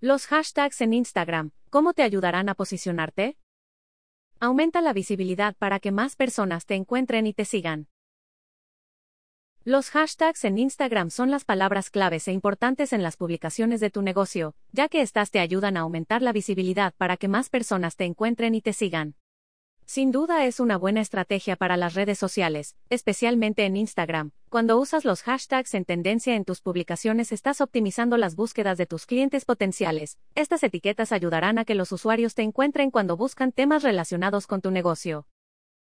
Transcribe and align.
Los 0.00 0.26
hashtags 0.26 0.80
en 0.80 0.92
Instagram, 0.92 1.50
¿cómo 1.70 1.92
te 1.92 2.04
ayudarán 2.04 2.48
a 2.48 2.54
posicionarte? 2.54 3.36
Aumenta 4.38 4.80
la 4.80 4.92
visibilidad 4.92 5.56
para 5.56 5.80
que 5.80 5.90
más 5.90 6.14
personas 6.14 6.66
te 6.66 6.76
encuentren 6.76 7.26
y 7.26 7.34
te 7.34 7.44
sigan. 7.44 7.88
Los 9.64 9.90
hashtags 9.90 10.44
en 10.44 10.56
Instagram 10.56 11.10
son 11.10 11.32
las 11.32 11.44
palabras 11.44 11.90
claves 11.90 12.28
e 12.28 12.32
importantes 12.32 12.92
en 12.92 13.02
las 13.02 13.16
publicaciones 13.16 13.80
de 13.80 13.90
tu 13.90 14.02
negocio, 14.02 14.54
ya 14.70 14.88
que 14.88 15.02
éstas 15.02 15.32
te 15.32 15.40
ayudan 15.40 15.76
a 15.76 15.80
aumentar 15.80 16.22
la 16.22 16.32
visibilidad 16.32 16.94
para 16.96 17.16
que 17.16 17.26
más 17.26 17.50
personas 17.50 17.96
te 17.96 18.04
encuentren 18.04 18.54
y 18.54 18.62
te 18.62 18.74
sigan. 18.74 19.16
Sin 19.90 20.12
duda 20.12 20.44
es 20.44 20.60
una 20.60 20.76
buena 20.76 21.00
estrategia 21.00 21.56
para 21.56 21.78
las 21.78 21.94
redes 21.94 22.18
sociales, 22.18 22.76
especialmente 22.90 23.64
en 23.64 23.74
Instagram. 23.74 24.32
Cuando 24.50 24.78
usas 24.78 25.06
los 25.06 25.22
hashtags 25.22 25.72
en 25.72 25.86
tendencia 25.86 26.36
en 26.36 26.44
tus 26.44 26.60
publicaciones 26.60 27.32
estás 27.32 27.62
optimizando 27.62 28.18
las 28.18 28.36
búsquedas 28.36 28.76
de 28.76 28.84
tus 28.84 29.06
clientes 29.06 29.46
potenciales. 29.46 30.18
Estas 30.34 30.62
etiquetas 30.62 31.10
ayudarán 31.10 31.56
a 31.56 31.64
que 31.64 31.74
los 31.74 31.90
usuarios 31.90 32.34
te 32.34 32.42
encuentren 32.42 32.90
cuando 32.90 33.16
buscan 33.16 33.50
temas 33.50 33.82
relacionados 33.82 34.46
con 34.46 34.60
tu 34.60 34.70
negocio. 34.70 35.26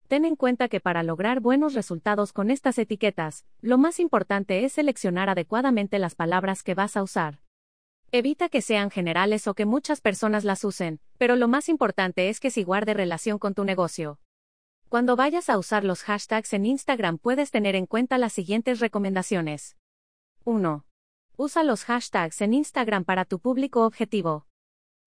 Ten 0.08 0.24
en 0.24 0.34
cuenta 0.34 0.68
que 0.68 0.80
para 0.80 1.02
lograr 1.02 1.40
buenos 1.40 1.74
resultados 1.74 2.32
con 2.32 2.50
estas 2.50 2.78
etiquetas, 2.78 3.44
lo 3.60 3.76
más 3.76 4.00
importante 4.00 4.64
es 4.64 4.72
seleccionar 4.72 5.28
adecuadamente 5.28 5.98
las 5.98 6.14
palabras 6.14 6.62
que 6.62 6.74
vas 6.74 6.96
a 6.96 7.02
usar. 7.02 7.40
Evita 8.12 8.48
que 8.48 8.60
sean 8.60 8.90
generales 8.90 9.46
o 9.46 9.54
que 9.54 9.66
muchas 9.66 10.00
personas 10.00 10.42
las 10.42 10.64
usen, 10.64 10.98
pero 11.16 11.36
lo 11.36 11.46
más 11.46 11.68
importante 11.68 12.28
es 12.28 12.40
que 12.40 12.50
si 12.50 12.64
guarde 12.64 12.92
relación 12.92 13.38
con 13.38 13.54
tu 13.54 13.62
negocio. 13.62 14.18
Cuando 14.88 15.14
vayas 15.14 15.48
a 15.48 15.56
usar 15.56 15.84
los 15.84 16.02
hashtags 16.02 16.52
en 16.52 16.66
Instagram 16.66 17.18
puedes 17.18 17.52
tener 17.52 17.76
en 17.76 17.86
cuenta 17.86 18.18
las 18.18 18.32
siguientes 18.32 18.80
recomendaciones. 18.80 19.76
1. 20.42 20.84
Usa 21.36 21.62
los 21.62 21.84
hashtags 21.84 22.40
en 22.40 22.54
Instagram 22.54 23.04
para 23.04 23.24
tu 23.24 23.38
público 23.38 23.86
objetivo. 23.86 24.44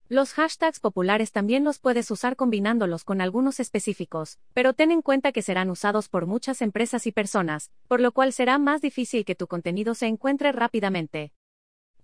Los 0.08 0.32
hashtags 0.32 0.80
populares 0.80 1.30
también 1.30 1.62
los 1.62 1.80
puedes 1.80 2.10
usar 2.10 2.36
combinándolos 2.36 3.04
con 3.04 3.20
algunos 3.20 3.60
específicos, 3.60 4.38
pero 4.54 4.72
ten 4.72 4.90
en 4.90 5.02
cuenta 5.02 5.30
que 5.30 5.42
serán 5.42 5.68
usados 5.68 6.08
por 6.08 6.24
muchas 6.24 6.62
empresas 6.62 7.06
y 7.06 7.12
personas, 7.12 7.70
por 7.86 8.00
lo 8.00 8.12
cual 8.12 8.32
será 8.32 8.56
más 8.56 8.80
difícil 8.80 9.26
que 9.26 9.34
tu 9.34 9.46
contenido 9.46 9.94
se 9.94 10.06
encuentre 10.06 10.52
rápidamente. 10.52 11.33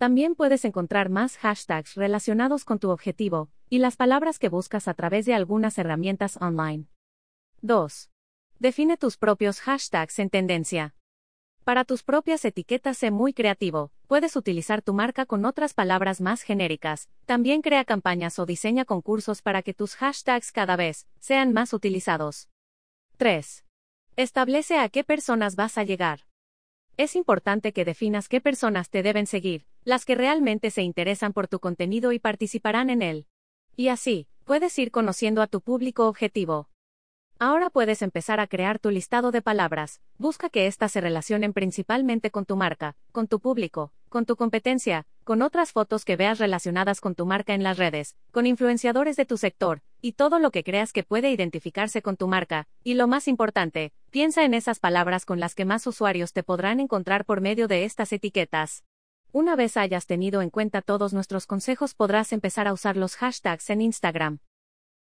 También 0.01 0.35
puedes 0.35 0.65
encontrar 0.65 1.11
más 1.11 1.37
hashtags 1.37 1.95
relacionados 1.95 2.65
con 2.65 2.79
tu 2.79 2.89
objetivo 2.89 3.51
y 3.69 3.81
las 3.81 3.97
palabras 3.97 4.39
que 4.39 4.49
buscas 4.49 4.89
a 4.89 4.95
través 4.95 5.27
de 5.27 5.35
algunas 5.35 5.77
herramientas 5.77 6.39
online. 6.41 6.87
2. 7.61 8.11
Define 8.59 8.97
tus 8.97 9.19
propios 9.19 9.61
hashtags 9.61 10.19
en 10.19 10.31
tendencia. 10.31 10.95
Para 11.65 11.85
tus 11.85 12.03
propias 12.03 12.47
etiquetas 12.47 12.97
sé 12.97 13.11
muy 13.11 13.35
creativo, 13.35 13.93
puedes 14.07 14.37
utilizar 14.37 14.81
tu 14.81 14.95
marca 14.95 15.27
con 15.27 15.45
otras 15.45 15.75
palabras 15.75 16.23
más 16.23 16.41
genéricas, 16.41 17.11
también 17.27 17.61
crea 17.61 17.85
campañas 17.85 18.39
o 18.39 18.47
diseña 18.47 18.87
concursos 18.87 19.43
para 19.43 19.61
que 19.61 19.75
tus 19.75 19.97
hashtags 19.97 20.51
cada 20.51 20.77
vez 20.77 21.09
sean 21.19 21.53
más 21.53 21.75
utilizados. 21.75 22.49
3. 23.19 23.67
Establece 24.17 24.79
a 24.79 24.89
qué 24.89 25.05
personas 25.05 25.57
vas 25.57 25.77
a 25.77 25.85
llegar. 25.85 26.21
Es 26.97 27.17
importante 27.17 27.75
que 27.75 27.85
definas 27.85 28.31
qué 28.31 28.41
personas 28.41 28.89
te 28.89 29.03
deben 29.03 29.27
seguir, 29.27 29.67
las 29.85 30.05
que 30.05 30.15
realmente 30.15 30.71
se 30.71 30.83
interesan 30.83 31.33
por 31.33 31.49
tu 31.49 31.61
contenido 31.61 32.13
y 32.13 32.19
participarán 32.19 32.91
en 32.91 33.03
él. 33.03 33.27
Y 33.77 33.89
así, 33.89 34.29
puedes 34.45 34.79
ir 34.79 34.91
conociendo 34.91 35.43
a 35.43 35.47
tu 35.47 35.61
público 35.61 36.07
objetivo. 36.07 36.69
Ahora 37.39 37.71
puedes 37.71 38.03
empezar 38.03 38.39
a 38.39 38.47
crear 38.47 38.79
tu 38.79 38.91
listado 38.91 39.31
de 39.31 39.41
palabras. 39.41 40.03
Busca 40.19 40.51
que 40.51 40.67
éstas 40.67 40.93
se 40.93 41.01
relacionen 41.01 41.55
principalmente 41.55 42.31
con 42.31 42.45
tu 42.45 42.55
marca, 42.55 42.97
con 43.13 43.29
tu 43.29 43.41
público, 43.41 43.95
con 44.11 44.27
tu 44.27 44.37
competencia, 44.37 45.07
con 45.25 45.41
otras 45.41 45.73
fotos 45.73 46.05
que 46.05 46.17
veas 46.17 46.39
relacionadas 46.39 47.01
con 47.01 47.15
tu 47.15 47.25
marca 47.25 47.55
en 47.55 47.63
las 47.63 47.79
redes, 47.79 48.15
con 48.31 48.45
influenciadores 48.45 49.17
de 49.17 49.25
tu 49.25 49.39
sector, 49.39 49.81
y 50.03 50.13
todo 50.13 50.39
lo 50.39 50.51
que 50.51 50.65
creas 50.65 50.93
que 50.93 51.03
puede 51.03 51.31
identificarse 51.31 52.03
con 52.03 52.19
tu 52.19 52.29
marca. 52.29 52.69
Y 52.85 52.93
lo 52.93 53.07
más 53.07 53.27
importante, 53.27 53.95
piensa 54.11 54.45
en 54.45 54.53
esas 54.53 54.79
palabras 54.79 55.25
con 55.25 55.41
las 55.41 55.55
que 55.55 55.65
más 55.65 55.87
usuarios 55.87 56.35
te 56.35 56.43
podrán 56.43 56.79
encontrar 56.79 57.25
por 57.25 57.41
medio 57.41 57.69
de 57.69 57.85
estas 57.85 58.13
etiquetas. 58.13 58.85
Una 59.33 59.55
vez 59.55 59.77
hayas 59.77 60.07
tenido 60.07 60.43
en 60.43 60.51
cuenta 60.51 60.83
todos 60.83 61.13
nuestros 61.13 61.47
consejos 61.47 61.95
podrás 61.95 62.33
empezar 62.33 62.67
a 62.67 62.73
usar 62.73 62.97
los 62.97 63.15
hashtags 63.15 63.71
en 63.71 63.81
Instagram. 63.81 64.41